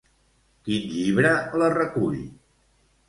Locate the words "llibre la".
0.95-1.69